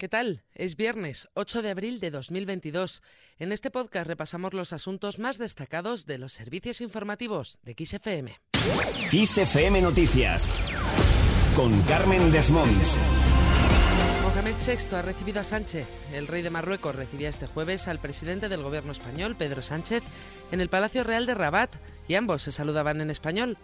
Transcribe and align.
¿Qué 0.00 0.08
tal? 0.08 0.44
Es 0.54 0.76
viernes 0.76 1.28
8 1.34 1.60
de 1.60 1.68
abril 1.68 2.00
de 2.00 2.10
2022. 2.10 3.02
En 3.38 3.52
este 3.52 3.70
podcast 3.70 4.06
repasamos 4.06 4.54
los 4.54 4.72
asuntos 4.72 5.18
más 5.18 5.36
destacados 5.36 6.06
de 6.06 6.16
los 6.16 6.32
servicios 6.32 6.80
informativos 6.80 7.58
de 7.64 7.76
XFM. 7.84 8.40
XFM 9.10 9.82
Noticias 9.82 10.48
con 11.54 11.78
Carmen 11.82 12.32
Desmonts. 12.32 12.96
Mohamed 14.22 14.54
VI 14.54 14.96
ha 14.96 15.02
recibido 15.02 15.40
a 15.40 15.44
Sánchez. 15.44 15.86
El 16.14 16.28
rey 16.28 16.40
de 16.40 16.48
Marruecos 16.48 16.96
recibía 16.96 17.28
este 17.28 17.46
jueves 17.46 17.86
al 17.86 18.00
presidente 18.00 18.48
del 18.48 18.62
gobierno 18.62 18.92
español, 18.92 19.36
Pedro 19.36 19.60
Sánchez, 19.60 20.02
en 20.50 20.62
el 20.62 20.70
Palacio 20.70 21.04
Real 21.04 21.26
de 21.26 21.34
Rabat 21.34 21.76
y 22.08 22.14
ambos 22.14 22.40
se 22.40 22.52
saludaban 22.52 23.02
en 23.02 23.10
español. 23.10 23.58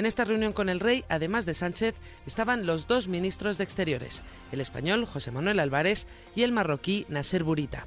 En 0.00 0.06
esta 0.06 0.24
reunión 0.24 0.54
con 0.54 0.70
el 0.70 0.80
rey, 0.80 1.04
además 1.10 1.44
de 1.44 1.52
Sánchez, 1.52 1.94
estaban 2.26 2.64
los 2.64 2.86
dos 2.86 3.06
ministros 3.06 3.58
de 3.58 3.64
Exteriores, 3.64 4.22
el 4.50 4.62
español 4.62 5.04
José 5.04 5.30
Manuel 5.30 5.60
Álvarez 5.60 6.06
y 6.34 6.42
el 6.42 6.52
marroquí 6.52 7.04
Nasser 7.10 7.44
Burita. 7.44 7.86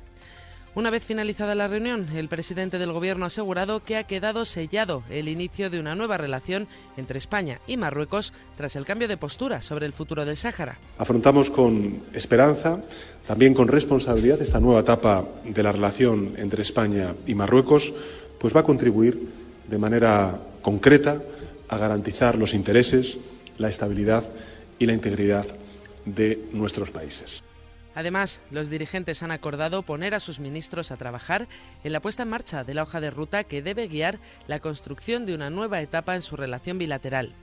Una 0.75 0.91
vez 0.91 1.03
finalizada 1.03 1.55
la 1.55 1.67
reunión, 1.67 2.07
el 2.15 2.29
presidente 2.29 2.77
del 2.77 2.91
Gobierno 2.91 3.25
ha 3.25 3.33
asegurado 3.33 3.83
que 3.83 3.97
ha 3.97 4.03
quedado 4.03 4.45
sellado 4.45 5.01
el 5.09 5.27
inicio 5.27 5.71
de 5.71 5.79
una 5.79 5.95
nueva 5.95 6.19
relación 6.19 6.67
entre 6.97 7.17
España 7.17 7.59
y 7.65 7.77
Marruecos 7.77 8.31
tras 8.57 8.75
el 8.75 8.85
cambio 8.85 9.07
de 9.07 9.17
postura 9.17 9.63
sobre 9.63 9.87
el 9.87 9.93
futuro 9.93 10.23
del 10.23 10.37
Sáhara. 10.37 10.77
Afrontamos 10.99 11.49
con 11.49 12.03
esperanza, 12.13 12.79
también 13.25 13.55
con 13.55 13.69
responsabilidad, 13.69 14.39
esta 14.39 14.59
nueva 14.59 14.81
etapa 14.81 15.25
de 15.45 15.63
la 15.63 15.71
relación 15.71 16.35
entre 16.37 16.61
España 16.61 17.15
y 17.25 17.33
Marruecos, 17.33 17.91
pues 18.37 18.55
va 18.55 18.59
a 18.59 18.65
contribuir 18.65 19.19
de 19.67 19.79
manera 19.79 20.39
concreta 20.61 21.19
a 21.73 21.77
garantizar 21.77 22.37
los 22.37 22.53
intereses, 22.53 23.17
la 23.57 23.69
estabilidad 23.69 24.23
y 24.79 24.85
la 24.85 24.93
integridad 24.93 25.45
de 26.05 26.39
nuestros 26.51 26.91
países. 26.91 27.43
Además, 27.95 28.41
los 28.49 28.69
dirigentes 28.69 29.21
han 29.21 29.31
acordado 29.31 29.83
poner 29.83 30.15
a 30.15 30.19
sus 30.19 30.39
ministros 30.39 30.91
a 30.91 30.97
trabajar 30.97 31.47
en 31.83 31.93
la 31.93 32.01
puesta 32.01 32.23
en 32.23 32.29
marcha 32.29 32.63
de 32.63 32.73
la 32.73 32.83
hoja 32.83 32.99
de 32.99 33.11
ruta 33.11 33.43
que 33.43 33.61
debe 33.61 33.87
guiar 33.87 34.19
la 34.47 34.59
construcción 34.59 35.25
de 35.25 35.35
una 35.35 35.49
nueva 35.49 35.79
etapa 35.79 36.15
en 36.15 36.23
su 36.23 36.35
relación 36.35 36.79
bilateral. 36.79 37.35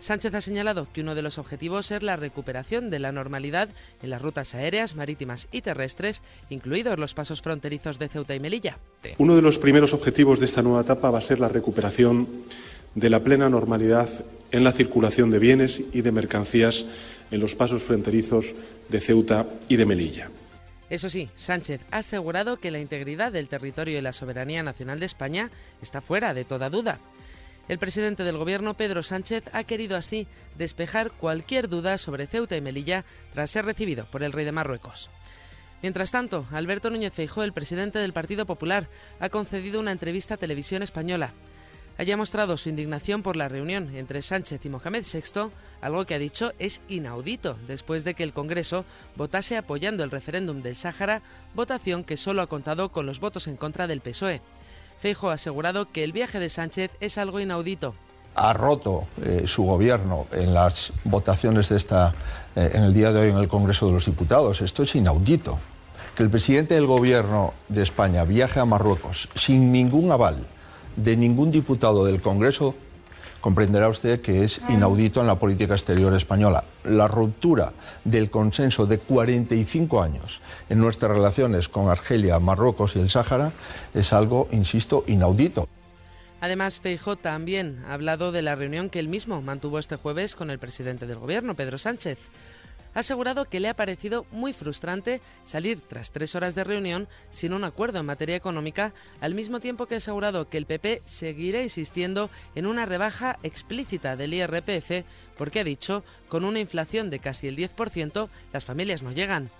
Sánchez 0.00 0.34
ha 0.34 0.40
señalado 0.40 0.88
que 0.94 1.02
uno 1.02 1.14
de 1.14 1.20
los 1.20 1.36
objetivos 1.36 1.90
es 1.90 2.02
la 2.02 2.16
recuperación 2.16 2.88
de 2.88 2.98
la 2.98 3.12
normalidad 3.12 3.68
en 4.02 4.08
las 4.08 4.22
rutas 4.22 4.54
aéreas, 4.54 4.96
marítimas 4.96 5.46
y 5.52 5.60
terrestres, 5.60 6.22
incluidos 6.48 6.98
los 6.98 7.12
pasos 7.12 7.42
fronterizos 7.42 7.98
de 7.98 8.08
Ceuta 8.08 8.34
y 8.34 8.40
Melilla. 8.40 8.78
Uno 9.18 9.36
de 9.36 9.42
los 9.42 9.58
primeros 9.58 9.92
objetivos 9.92 10.40
de 10.40 10.46
esta 10.46 10.62
nueva 10.62 10.80
etapa 10.80 11.10
va 11.10 11.18
a 11.18 11.22
ser 11.22 11.38
la 11.38 11.48
recuperación 11.48 12.26
de 12.94 13.10
la 13.10 13.22
plena 13.22 13.50
normalidad 13.50 14.08
en 14.52 14.64
la 14.64 14.72
circulación 14.72 15.30
de 15.30 15.38
bienes 15.38 15.82
y 15.92 16.00
de 16.00 16.12
mercancías 16.12 16.86
en 17.30 17.40
los 17.40 17.54
pasos 17.54 17.82
fronterizos 17.82 18.54
de 18.88 19.00
Ceuta 19.00 19.46
y 19.68 19.76
de 19.76 19.84
Melilla. 19.84 20.30
Eso 20.88 21.08
sí, 21.08 21.28
Sánchez 21.36 21.82
ha 21.92 21.98
asegurado 21.98 22.56
que 22.56 22.72
la 22.72 22.80
integridad 22.80 23.30
del 23.30 23.48
territorio 23.48 23.98
y 23.98 24.00
la 24.00 24.12
soberanía 24.12 24.62
nacional 24.62 24.98
de 24.98 25.06
España 25.06 25.50
está 25.80 26.00
fuera 26.00 26.34
de 26.34 26.44
toda 26.44 26.68
duda. 26.68 26.98
El 27.70 27.78
presidente 27.78 28.24
del 28.24 28.36
Gobierno, 28.36 28.74
Pedro 28.74 29.04
Sánchez, 29.04 29.44
ha 29.52 29.62
querido 29.62 29.96
así 29.96 30.26
despejar 30.58 31.12
cualquier 31.12 31.68
duda 31.68 31.98
sobre 31.98 32.26
Ceuta 32.26 32.56
y 32.56 32.60
Melilla 32.60 33.04
tras 33.32 33.52
ser 33.52 33.64
recibido 33.64 34.10
por 34.10 34.24
el 34.24 34.32
rey 34.32 34.44
de 34.44 34.50
Marruecos. 34.50 35.08
Mientras 35.80 36.10
tanto, 36.10 36.48
Alberto 36.50 36.90
Núñez 36.90 37.14
Feijóo, 37.14 37.44
el 37.44 37.52
presidente 37.52 38.00
del 38.00 38.12
Partido 38.12 38.44
Popular, 38.44 38.88
ha 39.20 39.28
concedido 39.28 39.78
una 39.78 39.92
entrevista 39.92 40.34
a 40.34 40.36
Televisión 40.36 40.82
Española 40.82 41.32
haya 42.00 42.16
mostrado 42.16 42.56
su 42.56 42.70
indignación 42.70 43.22
por 43.22 43.36
la 43.36 43.50
reunión 43.50 43.94
entre 43.94 44.22
Sánchez 44.22 44.64
y 44.64 44.70
Mohamed 44.70 45.04
VI, 45.04 45.50
algo 45.82 46.06
que 46.06 46.14
ha 46.14 46.18
dicho 46.18 46.54
es 46.58 46.80
inaudito 46.88 47.58
después 47.66 48.04
de 48.04 48.14
que 48.14 48.22
el 48.22 48.32
Congreso 48.32 48.86
votase 49.16 49.58
apoyando 49.58 50.02
el 50.02 50.10
referéndum 50.10 50.62
del 50.62 50.76
Sáhara, 50.76 51.20
votación 51.54 52.02
que 52.02 52.16
solo 52.16 52.40
ha 52.40 52.46
contado 52.46 52.90
con 52.90 53.04
los 53.04 53.20
votos 53.20 53.48
en 53.48 53.58
contra 53.58 53.86
del 53.86 54.00
PSOE. 54.00 54.40
Feijo 55.00 55.30
ha 55.30 55.34
asegurado 55.34 55.90
que 55.90 56.04
el 56.04 56.12
viaje 56.12 56.38
de 56.38 56.50
Sánchez 56.50 56.90
es 57.00 57.16
algo 57.16 57.40
inaudito. 57.40 57.94
Ha 58.34 58.52
roto 58.52 59.04
eh, 59.24 59.44
su 59.46 59.64
gobierno 59.64 60.26
en 60.30 60.52
las 60.52 60.92
votaciones 61.04 61.70
de 61.70 61.76
esta, 61.76 62.14
eh, 62.54 62.70
en 62.74 62.82
el 62.82 62.92
día 62.92 63.10
de 63.10 63.20
hoy 63.20 63.30
en 63.30 63.36
el 63.36 63.48
Congreso 63.48 63.86
de 63.86 63.92
los 63.92 64.04
Diputados. 64.04 64.60
Esto 64.60 64.82
es 64.82 64.94
inaudito. 64.94 65.58
Que 66.14 66.22
el 66.22 66.28
presidente 66.28 66.74
del 66.74 66.86
gobierno 66.86 67.54
de 67.68 67.82
España 67.82 68.24
viaje 68.24 68.60
a 68.60 68.66
Marruecos 68.66 69.30
sin 69.34 69.72
ningún 69.72 70.12
aval 70.12 70.46
de 70.96 71.16
ningún 71.16 71.50
diputado 71.50 72.04
del 72.04 72.20
Congreso, 72.20 72.74
comprenderá 73.40 73.88
usted 73.88 74.20
que 74.20 74.44
es 74.44 74.60
inaudito 74.68 75.20
en 75.20 75.26
la 75.26 75.38
política 75.38 75.74
exterior 75.74 76.14
española. 76.14 76.64
La 76.84 77.08
ruptura 77.08 77.72
del 78.04 78.30
consenso 78.30 78.86
de 78.86 78.98
45 78.98 80.02
años 80.02 80.40
en 80.68 80.78
nuestras 80.78 81.12
relaciones 81.12 81.68
con 81.68 81.88
Argelia, 81.88 82.38
Marruecos 82.38 82.96
y 82.96 83.00
el 83.00 83.10
Sáhara 83.10 83.52
es 83.94 84.12
algo, 84.12 84.48
insisto, 84.52 85.04
inaudito. 85.06 85.68
Además, 86.40 86.80
Feijó 86.80 87.16
también 87.16 87.84
ha 87.86 87.94
hablado 87.94 88.32
de 88.32 88.40
la 88.40 88.56
reunión 88.56 88.88
que 88.88 88.98
él 88.98 89.08
mismo 89.08 89.42
mantuvo 89.42 89.78
este 89.78 89.96
jueves 89.96 90.34
con 90.34 90.50
el 90.50 90.58
presidente 90.58 91.06
del 91.06 91.18
Gobierno, 91.18 91.54
Pedro 91.54 91.76
Sánchez 91.76 92.18
ha 92.94 93.00
asegurado 93.00 93.44
que 93.44 93.60
le 93.60 93.68
ha 93.68 93.74
parecido 93.74 94.26
muy 94.32 94.52
frustrante 94.52 95.20
salir 95.44 95.80
tras 95.80 96.10
tres 96.10 96.34
horas 96.34 96.54
de 96.54 96.64
reunión 96.64 97.08
sin 97.30 97.52
un 97.52 97.64
acuerdo 97.64 98.00
en 98.00 98.06
materia 98.06 98.36
económica, 98.36 98.92
al 99.20 99.34
mismo 99.34 99.60
tiempo 99.60 99.86
que 99.86 99.94
ha 99.94 99.98
asegurado 99.98 100.48
que 100.48 100.58
el 100.58 100.66
PP 100.66 101.02
seguirá 101.04 101.62
insistiendo 101.62 102.30
en 102.54 102.66
una 102.66 102.86
rebaja 102.86 103.38
explícita 103.42 104.16
del 104.16 104.34
IRPF, 104.34 105.04
porque 105.36 105.60
ha 105.60 105.64
dicho, 105.64 106.04
con 106.28 106.44
una 106.44 106.60
inflación 106.60 107.10
de 107.10 107.18
casi 107.18 107.48
el 107.48 107.56
10%, 107.56 108.28
las 108.52 108.64
familias 108.64 109.02
no 109.02 109.12
llegan. 109.12 109.50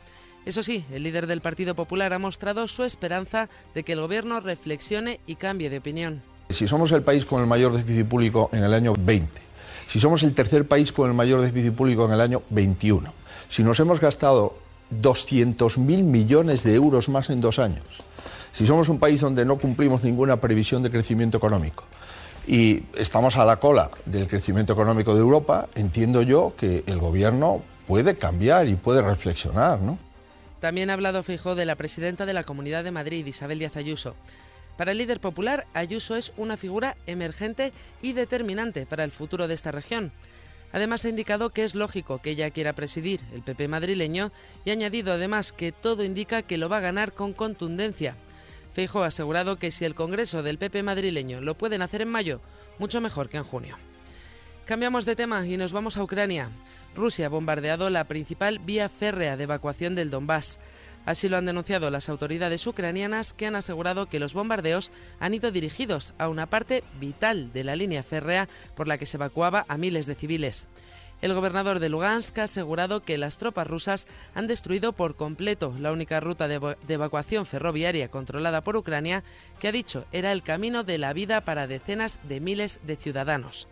Eso 0.47 0.63
sí, 0.63 0.85
el 0.91 1.03
líder 1.03 1.27
del 1.27 1.43
Partido 1.43 1.75
Popular 1.75 2.13
ha 2.13 2.19
mostrado 2.19 2.67
su 2.67 2.83
esperanza 2.83 3.49
de 3.75 3.83
que 3.83 3.93
el 3.93 4.01
gobierno 4.01 4.41
reflexione 4.41 5.21
y 5.27 5.37
cambie 5.37 5.69
de 5.69 5.79
opinión. 5.79 6.23
Si 6.49 6.67
somos 6.67 6.91
el 6.93 7.03
país 7.03 7.27
con 7.27 7.41
el 7.41 7.47
mayor 7.47 7.77
déficit 7.77 8.07
público 8.07 8.49
en 8.53 8.65
el 8.65 8.75
año 8.75 8.95
20, 8.99 9.50
si 9.91 9.99
somos 9.99 10.23
el 10.23 10.35
tercer 10.35 10.69
país 10.69 10.93
con 10.93 11.11
el 11.11 11.17
mayor 11.17 11.41
déficit 11.41 11.75
público 11.75 12.05
en 12.07 12.13
el 12.13 12.21
año 12.21 12.43
21, 12.51 13.13
si 13.49 13.65
nos 13.65 13.81
hemos 13.81 13.99
gastado 13.99 14.55
200.000 15.03 15.79
millones 16.05 16.63
de 16.63 16.77
euros 16.77 17.09
más 17.09 17.29
en 17.29 17.41
dos 17.41 17.59
años, 17.59 17.83
si 18.53 18.69
somos 18.69 18.89
un 18.89 19.01
país 19.01 19.21
donde 19.21 19.45
no 19.45 19.59
cumplimos 19.59 20.05
ninguna 20.05 20.41
previsión 20.41 20.85
de 20.85 20.93
crecimiento 20.93 21.39
económico 21.39 21.83
y 22.47 22.85
estamos 22.97 23.37
a 23.37 23.45
la 23.45 23.57
cola 23.57 23.91
del 24.07 24.29
crecimiento 24.29 24.75
económico 24.75 25.13
de 25.13 25.23
Europa, 25.23 25.67
entiendo 25.75 26.23
yo 26.23 26.53
que 26.57 26.85
el 26.87 27.01
gobierno 27.01 27.61
puede 27.89 28.17
cambiar 28.17 28.69
y 28.69 28.77
puede 28.77 29.03
reflexionar, 29.03 29.81
¿no? 29.81 29.99
También 30.61 30.91
ha 30.91 30.93
hablado 30.93 31.25
Feijóo 31.25 31.57
de 31.57 31.65
la 31.65 31.75
presidenta 31.75 32.27
de 32.27 32.35
la 32.35 32.45
Comunidad 32.45 32.85
de 32.85 32.93
Madrid, 32.93 33.27
Isabel 33.27 33.59
Díaz 33.59 33.77
Ayuso. 33.77 34.15
Para 34.81 34.93
el 34.93 34.97
líder 34.97 35.21
popular, 35.21 35.67
Ayuso 35.75 36.17
es 36.17 36.33
una 36.39 36.57
figura 36.57 36.97
emergente 37.05 37.75
y 38.01 38.15
determinante 38.15 38.87
para 38.87 39.05
el 39.05 39.13
futuro 39.13 39.47
de 39.47 39.53
esta 39.53 39.73
región. 39.73 40.11
Además 40.73 41.05
ha 41.05 41.11
indicado 41.11 41.51
que 41.51 41.65
es 41.65 41.75
lógico 41.75 42.23
que 42.23 42.31
ella 42.31 42.51
quiera 42.51 42.73
presidir 42.73 43.21
el 43.35 43.43
PP 43.43 43.69
madrileño 43.69 44.33
y 44.65 44.71
ha 44.71 44.73
añadido 44.73 45.13
además 45.13 45.53
que 45.53 45.71
todo 45.71 46.03
indica 46.03 46.41
que 46.41 46.57
lo 46.57 46.71
va 46.71 46.79
a 46.79 46.81
ganar 46.81 47.13
con 47.13 47.35
contundencia. 47.35 48.17
Feijo 48.73 49.03
ha 49.03 49.09
asegurado 49.09 49.59
que 49.59 49.71
si 49.71 49.85
el 49.85 49.95
Congreso 49.95 50.43
del 50.43 50.57
PP 50.57 50.83
madrileño 50.83 51.43
lo 51.43 51.59
pueden 51.59 51.83
hacer 51.83 52.01
en 52.01 52.09
mayo, 52.09 52.41
mucho 52.79 53.03
mejor 53.03 53.29
que 53.29 53.37
en 53.37 53.45
junio. 53.45 53.77
Cambiamos 54.65 55.05
de 55.05 55.15
tema 55.15 55.47
y 55.47 55.59
nos 55.59 55.73
vamos 55.73 55.99
a 55.99 56.03
Ucrania. 56.03 56.49
Rusia 56.95 57.27
ha 57.27 57.29
bombardeado 57.29 57.91
la 57.91 58.05
principal 58.05 58.61
vía 58.61 58.89
férrea 58.89 59.37
de 59.37 59.45
evacuación 59.45 59.95
del 59.95 60.09
Donbass. 60.09 60.59
Así 61.07 61.29
lo 61.29 61.37
han 61.37 61.47
denunciado 61.47 61.91
las 61.91 62.09
autoridades 62.09 62.67
ucranianas 62.67 63.33
que 63.33 63.47
han 63.47 63.57
asegurado 63.57 64.07
que 64.07 64.21
los 64.21 64.35
bombardeos 64.35 64.93
han 65.19 65.35
ido 65.35 65.51
dirigidos 65.51 66.13
a 66.19 66.29
una 66.29 66.47
parte 66.47 66.85
vital 67.01 67.53
de 67.53 67.65
la 67.65 67.77
línea 67.77 68.03
férrea 68.03 68.49
por 68.75 68.87
la 68.87 68.99
que 68.99 69.07
se 69.07 69.17
evacuaba 69.17 69.65
a 69.69 69.77
miles 69.77 70.07
de 70.07 70.15
civiles. 70.15 70.67
El 71.23 71.35
gobernador 71.35 71.81
de 71.81 71.91
Lugansk 71.91 72.39
ha 72.39 72.45
asegurado 72.45 73.03
que 73.03 73.19
las 73.19 73.37
tropas 73.37 73.67
rusas 73.67 74.07
han 74.35 74.47
destruido 74.47 74.95
por 74.95 75.17
completo 75.17 75.75
la 75.79 75.93
única 75.93 76.19
ruta 76.19 76.49
de, 76.49 76.77
evacuación 76.89 77.45
ferroviaria 77.45 78.11
controlada 78.11 78.65
por 78.65 78.77
Ucrania, 78.77 79.23
que 79.59 79.69
ha 79.69 79.73
dicho 79.73 80.07
era 80.13 80.33
el 80.33 80.43
camino 80.43 80.83
de 80.83 80.97
la 80.97 81.13
vida 81.13 81.43
para 81.43 81.67
decenas 81.67 82.19
de 82.27 82.41
miles 82.41 82.81
de 82.85 82.97
ciudadanos. 82.97 83.69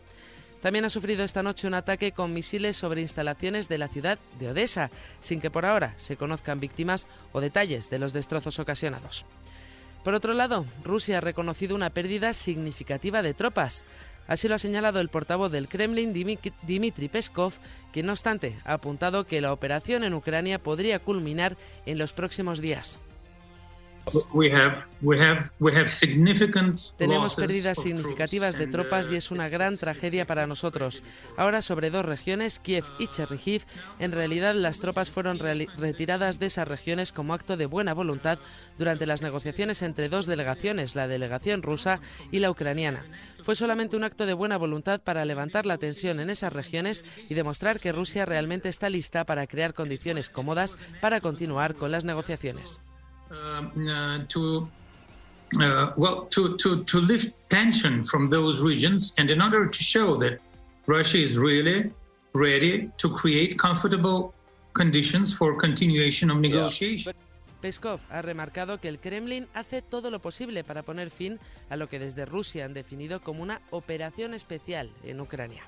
También 0.61 0.85
ha 0.85 0.91
sufrido 0.91 1.25
esta 1.25 1.43
noche 1.43 1.69
un 1.69 1.75
ataque 1.75 2.13
con 2.13 2.35
misiles 2.35 2.77
sobre 2.77 3.01
instalaciones 3.01 3.69
de 3.69 3.79
la 3.79 3.89
ciudad 3.89 4.19
de 4.39 4.51
Odessa, 4.51 4.91
sin 5.21 5.41
que 5.41 5.51
por 5.51 5.65
ahora 5.65 5.95
se 5.97 6.17
conozcan 6.17 6.61
víctimas 6.61 7.07
o 7.33 7.41
detalles 7.41 7.91
de 7.91 7.99
los 7.99 8.13
destrozos 8.13 8.59
ocasionados. 8.59 9.25
Por 10.03 10.15
otro 10.15 10.33
lado, 10.33 10.65
Rusia 10.85 11.19
ha 11.19 11.21
reconocido 11.21 11.75
una 11.75 11.91
pérdida 11.91 12.33
significativa 12.33 13.23
de 13.23 13.35
tropas. 13.35 13.85
Así 14.27 14.49
lo 14.49 14.55
ha 14.57 14.59
señalado 14.59 15.01
el 15.01 15.09
portavoz 15.09 15.51
del 15.51 15.69
Kremlin, 15.69 16.13
Dmitry 16.13 17.09
Peskov, 17.09 17.55
que 17.93 18.03
no 18.03 18.13
obstante 18.13 18.59
ha 18.65 18.75
apuntado 18.75 19.27
que 19.27 19.41
la 19.41 19.53
operación 19.53 20.05
en 20.05 20.15
Ucrania 20.15 20.63
podría 20.63 20.99
culminar 20.99 21.57
en 21.87 21.99
los 21.99 22.13
próximos 22.13 22.61
días. 22.61 22.99
Tenemos 26.97 27.37
pérdidas 27.37 27.79
significativas 27.79 28.59
de 28.59 28.67
tropas 28.67 29.11
y 29.11 29.17
es 29.17 29.31
una 29.31 29.49
gran 29.49 29.77
tragedia 29.77 30.27
para 30.27 30.47
nosotros. 30.47 31.03
Ahora 31.37 31.63
sobre 31.63 31.91
dos 31.91 32.05
regiones, 32.05 32.59
Kiev 32.59 32.85
y 32.99 33.07
Chernihiv, 33.09 33.65
en 33.99 34.13
realidad 34.13 34.55
las 34.55 34.81
tropas 34.81 35.11
fueron 35.11 35.39
retiradas 35.39 36.39
de 36.39 36.47
esas 36.47 36.67
regiones 36.67 37.13
como 37.13 37.35
acto 37.35 37.57
de 37.57 37.67
buena 37.67 37.95
voluntad 37.95 38.39
durante 38.77 39.07
las 39.07 39.23
negociaciones 39.23 39.83
entre 39.83 40.09
dos 40.09 40.27
delegaciones, 40.27 40.95
la 40.95 41.09
delegación 41.09 41.63
rusa 41.63 42.01
y 42.31 42.41
la 42.41 42.51
ucraniana. 42.51 43.05
Fue 43.43 43.55
solamente 43.55 43.97
un 43.97 44.05
acto 44.05 44.27
de 44.27 44.35
buena 44.35 44.57
voluntad 44.57 45.01
para 45.01 45.25
levantar 45.25 45.67
la 45.67 45.79
tensión 45.79 46.21
en 46.21 46.31
esas 46.31 46.53
regiones 46.53 47.05
y 47.29 47.35
demostrar 47.35 47.81
que 47.81 47.93
Rusia 47.93 48.27
realmente 48.27 48.69
está 48.69 48.89
lista 48.89 49.25
para 49.25 49.47
crear 49.47 49.75
condiciones 49.75 50.31
cómodas 50.31 50.77
para 51.01 51.21
continuar 51.21 51.75
con 51.75 51.93
las 51.93 52.05
negociaciones. 52.05 52.81
Uh, 53.31 53.63
uh, 53.91 54.19
to 54.29 54.67
uh, 55.61 55.93
well 55.97 56.27
to, 56.31 56.57
to, 56.57 56.83
to 56.85 56.99
lift 56.99 57.33
tension 57.51 58.03
from 58.03 58.31
those 58.31 58.63
regions 58.63 59.13
and 59.19 59.29
in 59.29 59.43
order 59.43 59.67
to 59.67 59.83
show 59.83 60.17
that 60.17 60.39
Russia 60.87 61.19
is 61.19 61.39
really 61.39 61.93
ready 62.33 62.91
to 62.97 63.13
create 63.13 63.59
comfortable 63.59 64.33
conditions 64.73 65.35
for 65.35 65.59
continuation 65.59 66.31
of 66.31 66.39
negotiation. 66.39 67.13
Peskov 67.61 68.01
ha 68.09 68.23
remarcado 68.23 68.81
que 68.81 68.89
el 68.89 68.99
Kremlin 68.99 69.49
hace 69.53 69.83
todo 69.83 70.11
lo 70.11 70.21
posible 70.21 70.65
para 70.65 70.85
poner 70.85 71.11
fin 71.11 71.39
a 71.69 71.77
lo 71.77 71.89
que 71.89 71.99
desde 71.99 72.25
Rusia 72.25 72.65
han 72.65 72.73
definido 72.73 73.21
como 73.21 73.43
una 73.43 73.61
operación 73.71 74.33
especial 74.33 74.91
en 75.03 75.21
Ucrania. 75.21 75.65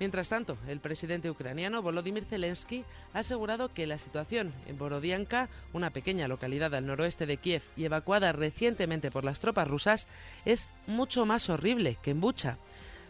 Mientras 0.00 0.30
tanto, 0.30 0.56
el 0.66 0.80
presidente 0.80 1.30
ucraniano 1.30 1.82
Volodymyr 1.82 2.24
Zelensky 2.24 2.86
ha 3.12 3.18
asegurado 3.18 3.72
que 3.74 3.86
la 3.86 3.98
situación 3.98 4.54
en 4.66 4.78
Borodianka, 4.78 5.50
una 5.74 5.90
pequeña 5.90 6.26
localidad 6.26 6.74
al 6.74 6.86
noroeste 6.86 7.26
de 7.26 7.36
Kiev 7.36 7.62
y 7.76 7.84
evacuada 7.84 8.32
recientemente 8.32 9.10
por 9.10 9.24
las 9.24 9.40
tropas 9.40 9.68
rusas, 9.68 10.08
es 10.46 10.70
mucho 10.86 11.26
más 11.26 11.50
horrible 11.50 11.98
que 12.02 12.12
en 12.12 12.20
Bucha. 12.22 12.56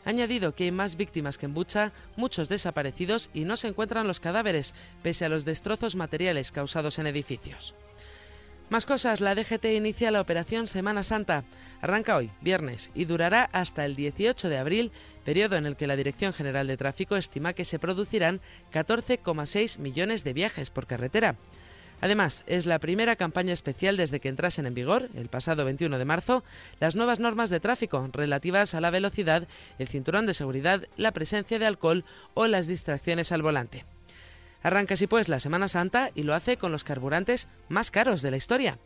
Ha 0.05 0.11
añadido 0.11 0.57
que 0.57 0.65
hay 0.65 0.73
más 0.73 0.97
víctimas 0.97 1.39
que 1.39 1.47
en 1.47 1.55
Bucha, 1.55 1.93
muchos 2.17 2.49
desaparecidos 2.49 3.31
y 3.33 3.45
no 3.45 3.57
se 3.57 3.69
encuentran 3.69 4.09
los 4.09 4.19
cadáveres, 4.19 4.75
pese 5.01 5.25
a 5.25 5.29
los 5.29 5.45
destrozos 5.45 5.95
materiales 5.95 6.51
causados 6.51 6.99
en 6.99 7.07
edificios. 7.07 7.77
Más 8.71 8.87
cosas, 8.87 9.21
la 9.21 9.35
DGT 9.35 9.65
inicia 9.75 10.13
la 10.13 10.21
operación 10.21 10.69
Semana 10.69 11.03
Santa. 11.03 11.43
Arranca 11.81 12.15
hoy, 12.15 12.31
viernes, 12.41 12.93
y 12.95 13.05
durará 13.05 13.51
hasta 13.53 13.85
el 13.85 13.97
18 13.97 14.49
de 14.49 14.59
abril, 14.59 14.93
periodo 15.25 15.57
en 15.57 15.67
el 15.67 15.75
que 15.75 15.89
la 15.89 15.97
Dirección 15.97 16.33
General 16.33 16.69
de 16.69 16.77
Tráfico 16.77 17.17
estima 17.17 17.53
que 17.53 17.65
se 17.65 17.81
producirán 17.81 18.41
14,6 18.73 19.81
millones 19.81 20.23
de 20.23 20.35
viajes 20.35 20.71
por 20.71 20.87
carretera. 20.87 21.35
Además, 22.01 22.45
es 22.47 22.65
la 22.65 22.79
primera 22.79 23.17
campaña 23.17 23.53
especial 23.53 23.97
desde 23.97 24.21
que 24.21 24.29
entrasen 24.29 24.67
en 24.67 24.75
vigor, 24.75 25.09
el 25.17 25.29
pasado 25.29 25.65
21 25.65 25.99
de 25.99 26.05
marzo, 26.05 26.45
las 26.79 26.95
nuevas 26.95 27.19
normas 27.19 27.51
de 27.51 27.59
tráfico 27.59 28.09
relativas 28.13 28.75
a 28.75 28.81
la 28.81 28.91
velocidad, 28.91 29.49
el 29.81 29.89
cinturón 29.89 30.27
de 30.27 30.35
seguridad, 30.35 30.87
la 30.97 31.11
presencia 31.11 31.59
de 31.59 31.67
alcohol 31.67 32.05
o 32.35 32.47
las 32.47 32.69
distracciones 32.69 33.33
al 33.33 33.43
volante. 33.43 33.85
Arranca 34.63 34.95
así 34.95 35.07
pues 35.07 35.29
la 35.29 35.41
Semana 35.41 35.69
Santa 35.69 36.11
y 36.15 36.23
lo 36.23 36.35
hace 36.35 36.57
con 36.57 36.73
los 36.73 36.85
carburantes 36.85 37.49
más 37.69 37.91
caros 37.91 38.23
de 38.23 38.31
la 38.31 38.37
historia. 38.37 38.79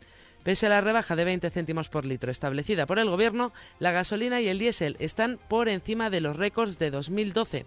Pese 0.43 0.67
a 0.67 0.69
la 0.69 0.81
rebaja 0.81 1.15
de 1.15 1.25
20 1.25 1.49
céntimos 1.49 1.89
por 1.89 2.05
litro 2.05 2.31
establecida 2.31 2.85
por 2.85 2.99
el 2.99 3.09
Gobierno, 3.09 3.51
la 3.79 3.91
gasolina 3.91 4.41
y 4.41 4.47
el 4.47 4.59
diésel 4.59 4.95
están 4.99 5.39
por 5.49 5.69
encima 5.69 6.09
de 6.09 6.21
los 6.21 6.37
récords 6.37 6.77
de 6.77 6.91
2012. 6.91 7.65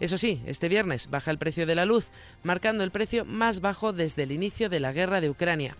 Eso 0.00 0.18
sí, 0.18 0.42
este 0.46 0.68
viernes 0.68 1.10
baja 1.10 1.30
el 1.30 1.38
precio 1.38 1.64
de 1.64 1.74
la 1.74 1.84
luz, 1.84 2.10
marcando 2.42 2.84
el 2.84 2.90
precio 2.90 3.24
más 3.24 3.60
bajo 3.60 3.92
desde 3.92 4.24
el 4.24 4.32
inicio 4.32 4.68
de 4.68 4.80
la 4.80 4.92
guerra 4.92 5.20
de 5.20 5.30
Ucrania. 5.30 5.76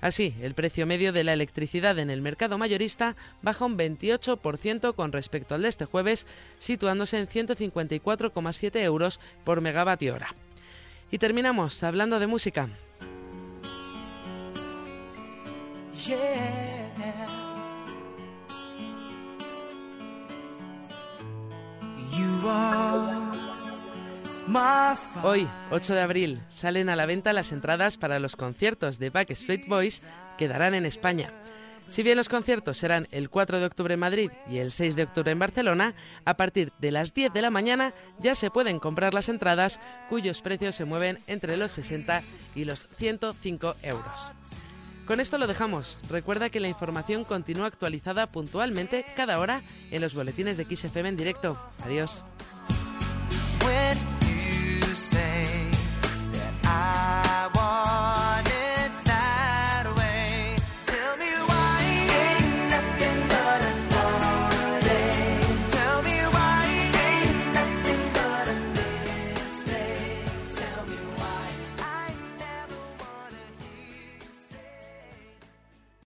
Así, 0.00 0.36
el 0.42 0.54
precio 0.54 0.86
medio 0.86 1.12
de 1.12 1.24
la 1.24 1.32
electricidad 1.32 1.98
en 1.98 2.10
el 2.10 2.20
mercado 2.20 2.58
mayorista 2.58 3.16
baja 3.42 3.64
un 3.64 3.78
28% 3.78 4.94
con 4.94 5.12
respecto 5.12 5.54
al 5.54 5.62
de 5.62 5.68
este 5.68 5.84
jueves, 5.84 6.26
situándose 6.58 7.18
en 7.18 7.26
154,7 7.26 8.82
euros 8.82 9.20
por 9.44 9.60
megavatio 9.60 10.14
hora. 10.14 10.34
Y 11.10 11.18
terminamos 11.18 11.82
hablando 11.82 12.18
de 12.18 12.26
música. 12.26 12.68
Hoy, 25.22 25.48
8 25.70 25.94
de 25.94 26.00
abril, 26.00 26.42
salen 26.48 26.88
a 26.88 26.96
la 26.96 27.06
venta 27.06 27.32
las 27.32 27.52
entradas 27.52 27.96
para 27.96 28.18
los 28.18 28.36
conciertos 28.36 28.98
de 28.98 29.10
Backstreet 29.10 29.66
Boys 29.66 30.02
que 30.38 30.48
darán 30.48 30.74
en 30.74 30.86
España. 30.86 31.32
Si 31.88 32.02
bien 32.02 32.16
los 32.16 32.28
conciertos 32.28 32.76
serán 32.76 33.06
el 33.10 33.30
4 33.30 33.60
de 33.60 33.66
octubre 33.66 33.94
en 33.94 34.00
Madrid 34.00 34.30
y 34.50 34.58
el 34.58 34.72
6 34.72 34.96
de 34.96 35.04
octubre 35.04 35.30
en 35.30 35.38
Barcelona, 35.38 35.94
a 36.24 36.36
partir 36.36 36.72
de 36.78 36.90
las 36.90 37.14
10 37.14 37.32
de 37.32 37.42
la 37.42 37.50
mañana 37.50 37.94
ya 38.18 38.34
se 38.34 38.50
pueden 38.50 38.78
comprar 38.78 39.14
las 39.14 39.28
entradas 39.28 39.78
cuyos 40.08 40.42
precios 40.42 40.74
se 40.74 40.84
mueven 40.84 41.18
entre 41.26 41.56
los 41.56 41.70
60 41.72 42.22
y 42.54 42.64
los 42.64 42.88
105 42.98 43.76
euros. 43.82 44.32
Con 45.06 45.20
esto 45.20 45.38
lo 45.38 45.46
dejamos. 45.46 45.98
Recuerda 46.10 46.50
que 46.50 46.58
la 46.58 46.66
información 46.66 47.24
continúa 47.24 47.66
actualizada 47.66 48.26
puntualmente 48.26 49.04
cada 49.16 49.38
hora 49.38 49.62
en 49.92 50.02
los 50.02 50.14
boletines 50.14 50.56
de 50.56 50.64
XFM 50.64 51.10
en 51.10 51.16
directo. 51.16 51.56
Adiós. 51.84 52.24